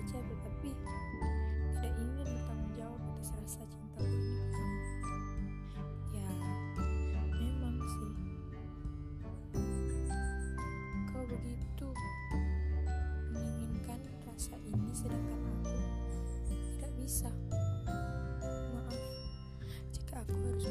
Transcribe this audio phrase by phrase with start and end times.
[0.00, 0.72] saja tetapi
[1.76, 4.32] tidak ingin bertanggung jawab atas rasa cinta ini
[6.16, 6.24] ya
[7.36, 8.12] memang sih.
[11.12, 11.88] Kau begitu
[13.28, 15.36] menginginkan rasa ini sedangkan
[15.68, 15.76] aku
[16.48, 17.28] tidak bisa.
[18.72, 18.96] Maaf
[19.92, 20.64] jika aku harus